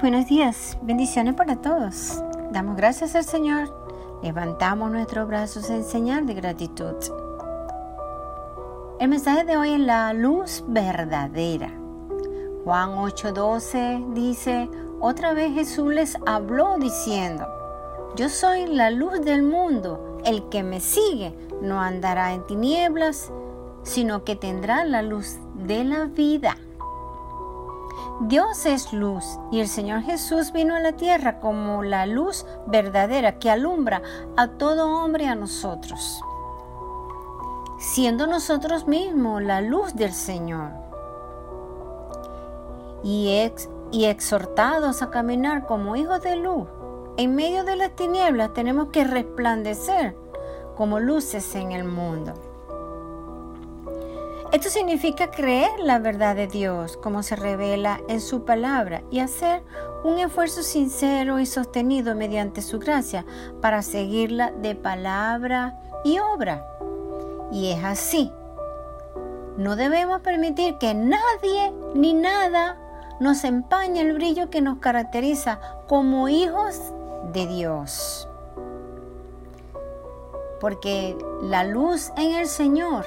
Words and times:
Buenos 0.00 0.28
días, 0.28 0.78
bendiciones 0.80 1.34
para 1.34 1.56
todos. 1.56 2.24
Damos 2.52 2.74
gracias 2.74 3.14
al 3.14 3.24
Señor, 3.24 3.70
levantamos 4.22 4.90
nuestros 4.90 5.28
brazos 5.28 5.68
en 5.68 5.84
señal 5.84 6.24
de 6.24 6.32
gratitud. 6.32 6.94
El 8.98 9.10
mensaje 9.10 9.44
de 9.44 9.58
hoy 9.58 9.74
es 9.74 9.80
la 9.80 10.14
luz 10.14 10.64
verdadera. 10.66 11.70
Juan 12.64 12.96
8:12 12.96 14.14
dice, 14.14 14.70
otra 15.00 15.34
vez 15.34 15.52
Jesús 15.52 15.92
les 15.92 16.16
habló 16.24 16.78
diciendo, 16.78 17.46
yo 18.16 18.30
soy 18.30 18.68
la 18.68 18.88
luz 18.88 19.20
del 19.20 19.42
mundo, 19.42 20.18
el 20.24 20.48
que 20.48 20.62
me 20.62 20.80
sigue 20.80 21.34
no 21.60 21.78
andará 21.78 22.32
en 22.32 22.46
tinieblas, 22.46 23.30
sino 23.82 24.24
que 24.24 24.34
tendrá 24.34 24.82
la 24.86 25.02
luz 25.02 25.36
de 25.66 25.84
la 25.84 26.04
vida. 26.06 26.56
Dios 28.24 28.66
es 28.66 28.92
luz 28.92 29.24
y 29.50 29.60
el 29.60 29.68
Señor 29.68 30.02
Jesús 30.02 30.52
vino 30.52 30.74
a 30.74 30.80
la 30.80 30.92
tierra 30.92 31.40
como 31.40 31.82
la 31.82 32.04
luz 32.04 32.44
verdadera 32.66 33.38
que 33.38 33.48
alumbra 33.48 34.02
a 34.36 34.48
todo 34.48 35.02
hombre 35.02 35.26
a 35.26 35.34
nosotros, 35.34 36.20
siendo 37.78 38.26
nosotros 38.26 38.86
mismos 38.86 39.42
la 39.42 39.62
luz 39.62 39.94
del 39.94 40.12
Señor. 40.12 40.70
Y, 43.02 43.50
y 43.90 44.04
exhortados 44.04 45.00
a 45.00 45.10
caminar 45.10 45.64
como 45.64 45.96
hijos 45.96 46.20
de 46.20 46.36
luz, 46.36 46.68
en 47.16 47.34
medio 47.34 47.64
de 47.64 47.76
las 47.76 47.96
tinieblas 47.96 48.52
tenemos 48.52 48.90
que 48.90 49.04
resplandecer 49.04 50.14
como 50.76 51.00
luces 51.00 51.54
en 51.54 51.72
el 51.72 51.84
mundo. 51.84 52.34
Esto 54.52 54.68
significa 54.68 55.30
creer 55.30 55.70
la 55.78 56.00
verdad 56.00 56.34
de 56.34 56.48
Dios 56.48 56.96
como 56.96 57.22
se 57.22 57.36
revela 57.36 58.00
en 58.08 58.20
su 58.20 58.44
palabra 58.44 59.04
y 59.08 59.20
hacer 59.20 59.62
un 60.02 60.18
esfuerzo 60.18 60.64
sincero 60.64 61.38
y 61.38 61.46
sostenido 61.46 62.16
mediante 62.16 62.60
su 62.60 62.80
gracia 62.80 63.24
para 63.62 63.82
seguirla 63.82 64.50
de 64.50 64.74
palabra 64.74 65.78
y 66.04 66.18
obra. 66.18 66.66
Y 67.52 67.70
es 67.70 67.84
así. 67.84 68.32
No 69.56 69.76
debemos 69.76 70.20
permitir 70.22 70.78
que 70.78 70.94
nadie 70.94 71.72
ni 71.94 72.12
nada 72.12 72.76
nos 73.20 73.44
empañe 73.44 74.00
el 74.00 74.14
brillo 74.14 74.50
que 74.50 74.62
nos 74.62 74.78
caracteriza 74.78 75.60
como 75.86 76.28
hijos 76.28 76.92
de 77.32 77.46
Dios. 77.46 78.28
Porque 80.58 81.16
la 81.40 81.62
luz 81.62 82.10
en 82.16 82.32
el 82.32 82.48
Señor 82.48 83.06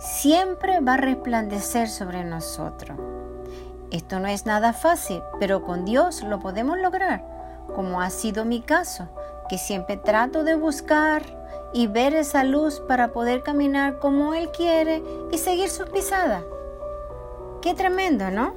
siempre 0.00 0.80
va 0.80 0.94
a 0.94 0.96
resplandecer 0.96 1.88
sobre 1.88 2.24
nosotros. 2.24 2.98
Esto 3.90 4.18
no 4.18 4.28
es 4.28 4.46
nada 4.46 4.72
fácil, 4.72 5.22
pero 5.38 5.62
con 5.62 5.84
Dios 5.84 6.22
lo 6.22 6.40
podemos 6.40 6.78
lograr, 6.78 7.22
como 7.74 8.00
ha 8.00 8.08
sido 8.08 8.44
mi 8.44 8.62
caso, 8.62 9.08
que 9.48 9.58
siempre 9.58 9.98
trato 9.98 10.42
de 10.42 10.54
buscar 10.54 11.22
y 11.74 11.86
ver 11.86 12.14
esa 12.14 12.44
luz 12.44 12.80
para 12.88 13.12
poder 13.12 13.42
caminar 13.42 13.98
como 13.98 14.32
Él 14.34 14.50
quiere 14.56 15.02
y 15.32 15.38
seguir 15.38 15.68
sus 15.68 15.90
pisadas. 15.90 16.44
Qué 17.60 17.74
tremendo, 17.74 18.30
¿no? 18.30 18.54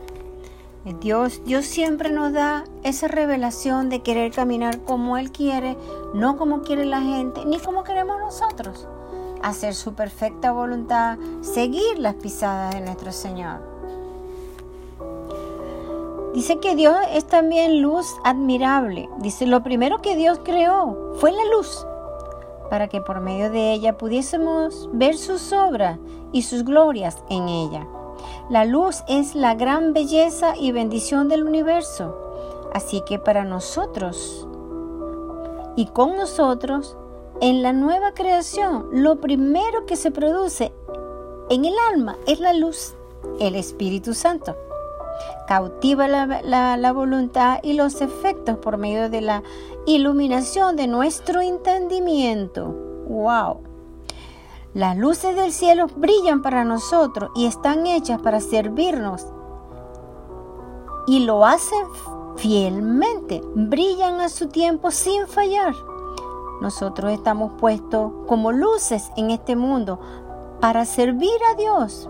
Dios, 1.00 1.42
Dios 1.46 1.66
siempre 1.66 2.10
nos 2.10 2.32
da 2.34 2.64
esa 2.84 3.08
revelación 3.08 3.90
de 3.90 4.02
querer 4.02 4.32
caminar 4.32 4.80
como 4.82 5.18
Él 5.18 5.32
quiere, 5.32 5.78
no 6.14 6.38
como 6.38 6.62
quiere 6.62 6.86
la 6.86 7.02
gente, 7.02 7.46
ni 7.46 7.60
como 7.60 7.84
queremos 7.84 8.20
nosotros 8.20 8.88
hacer 9.44 9.76
su 9.76 9.94
perfecta 9.94 10.52
voluntad, 10.52 11.18
seguir 11.42 12.00
las 12.00 12.16
pisadas 12.16 12.74
de 12.74 12.82
nuestro 12.82 13.12
Señor. 13.12 13.62
Dice 16.34 16.60
que 16.60 16.76
Dios 16.76 16.96
es 17.12 17.26
también 17.26 17.82
luz 17.82 18.08
admirable. 18.24 19.08
Dice, 19.20 19.46
lo 19.46 19.62
primero 19.62 20.02
que 20.02 20.16
Dios 20.16 20.40
creó 20.44 21.14
fue 21.20 21.32
la 21.32 21.46
luz, 21.56 21.86
para 22.72 22.88
que 22.88 23.02
por 23.02 23.22
medio 23.22 23.52
de 23.52 23.72
ella 23.72 23.98
pudiésemos 23.98 24.90
ver 24.94 25.16
sus 25.16 25.54
obras 25.54 26.00
y 26.32 26.42
sus 26.42 26.64
glorias 26.64 27.24
en 27.30 27.48
ella. 27.50 27.86
La 28.50 28.66
luz 28.66 29.04
es 29.08 29.36
la 29.36 29.54
gran 29.54 29.94
belleza 29.94 30.56
y 30.58 30.72
bendición 30.72 31.30
del 31.30 31.44
universo. 31.44 32.18
Así 32.74 33.04
que 33.06 33.20
para 33.20 33.44
nosotros 33.44 34.48
y 35.76 35.88
con 35.88 36.16
nosotros 36.16 36.98
en 37.44 37.62
la 37.62 37.74
nueva 37.74 38.14
creación, 38.14 38.88
lo 38.94 39.20
primero 39.20 39.86
que 39.86 39.98
se 39.98 40.12
produce 40.12 40.72
en 41.50 41.66
el 41.66 41.74
alma 41.92 42.16
es 42.26 42.40
la 42.40 42.54
luz, 42.54 42.96
el 43.38 43.56
Espíritu 43.56 44.14
Santo. 44.14 44.56
Cautiva 45.46 46.08
la, 46.08 46.92
voluntad 46.94 47.60
y 47.62 47.74
los 47.74 48.00
efectos 48.00 48.58
por 48.60 48.78
medio 48.78 49.10
de 49.10 49.20
la 49.20 49.44
iluminación 49.86 50.78
de 50.78 50.88
nuestro 50.88 51.42
entendimiento. 51.42 52.68
¡Wow! 53.10 53.60
Las 54.74 54.96
luces 54.96 55.36
del 55.36 55.52
cielo 55.52 55.88
brillan 55.98 56.42
para 56.44 56.64
nosotros 56.64 57.30
y 57.36 57.46
están 57.46 57.86
hechas 57.88 58.22
para 58.22 58.40
servirnos. 58.40 59.28
Y 61.08 61.26
lo 61.26 61.46
hacen 61.46 61.88
fielmente. 62.38 63.42
Brillan 63.54 64.22
a 64.22 64.30
su 64.30 64.48
tiempo 64.48 64.92
sin 64.92 65.28
fallar. 65.28 65.76
Nosotros 66.62 67.12
estamos 67.12 67.54
puestos 67.60 68.12
como 68.28 68.52
luces 68.52 69.12
en 69.18 69.32
este 69.32 69.56
mundo 69.56 70.00
para 70.60 70.86
servir 70.86 71.38
a 71.52 71.56
Dios. 71.56 72.10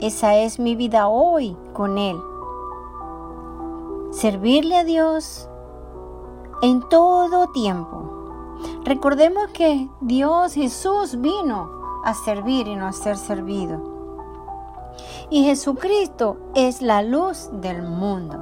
Esa 0.00 0.36
es 0.36 0.58
mi 0.58 0.74
vida 0.76 1.08
hoy 1.08 1.56
con 1.72 1.96
Él. 1.96 2.16
Servirle 4.10 4.76
a 4.76 4.84
Dios 4.84 5.48
en 6.62 6.80
todo 6.88 7.48
tiempo. 7.48 8.56
Recordemos 8.84 9.48
que 9.52 9.88
Dios 10.00 10.54
Jesús 10.54 11.20
vino 11.20 11.70
a 12.04 12.14
servir 12.14 12.66
y 12.66 12.76
no 12.76 12.86
a 12.86 12.92
ser 12.92 13.16
servido. 13.16 13.96
Y 15.30 15.44
Jesucristo 15.44 16.36
es 16.54 16.82
la 16.82 17.02
luz 17.02 17.48
del 17.52 17.82
mundo. 17.82 18.38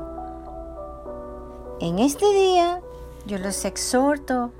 En 1.80 1.98
este 1.98 2.30
día 2.32 2.82
yo 3.26 3.38
los 3.38 3.64
exhorto 3.64 4.50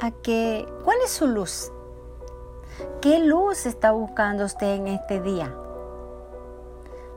a 0.00 0.10
que, 0.10 0.66
¿cuál 0.84 0.96
es 1.04 1.10
su 1.10 1.26
luz? 1.26 1.72
¿Qué 3.00 3.18
luz 3.18 3.66
está 3.66 3.92
buscando 3.92 4.44
usted 4.44 4.74
en 4.74 4.88
este 4.88 5.20
día? 5.20 5.54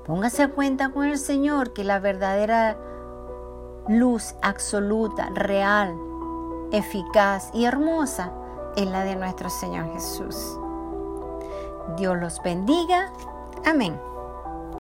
Póngase 0.06 0.44
a 0.44 0.52
cuenta 0.52 0.90
con 0.90 1.06
el 1.06 1.18
Señor 1.18 1.74
que 1.74 1.84
la 1.84 2.00
verdadera 2.00 2.78
luz 3.88 4.35
absoluta, 4.41 5.30
real, 5.34 5.96
eficaz 6.72 7.50
y 7.53 7.66
hermosa 7.66 8.31
es 8.75 8.88
la 8.88 9.03
de 9.03 9.16
nuestro 9.16 9.50
Señor 9.50 9.91
Jesús. 9.94 10.59
Dios 11.97 12.18
los 12.18 12.41
bendiga. 12.44 13.12
Amén. 13.66 14.00